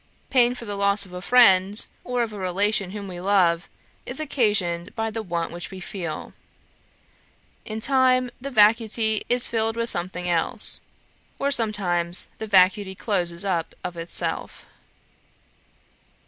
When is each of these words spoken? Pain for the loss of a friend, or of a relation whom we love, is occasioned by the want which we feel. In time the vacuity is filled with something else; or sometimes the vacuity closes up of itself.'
Pain 0.31 0.55
for 0.55 0.65
the 0.65 0.73
loss 0.75 1.05
of 1.05 1.13
a 1.13 1.21
friend, 1.21 1.85
or 2.03 2.23
of 2.23 2.33
a 2.33 2.39
relation 2.39 2.89
whom 2.89 3.07
we 3.07 3.19
love, 3.19 3.69
is 4.03 4.19
occasioned 4.19 4.95
by 4.95 5.11
the 5.11 5.21
want 5.21 5.51
which 5.51 5.69
we 5.69 5.79
feel. 5.79 6.33
In 7.65 7.79
time 7.79 8.31
the 8.41 8.49
vacuity 8.49 9.21
is 9.29 9.47
filled 9.47 9.75
with 9.75 9.89
something 9.89 10.27
else; 10.27 10.81
or 11.37 11.51
sometimes 11.51 12.29
the 12.39 12.47
vacuity 12.47 12.95
closes 12.95 13.45
up 13.45 13.75
of 13.83 13.95
itself.' 13.95 14.65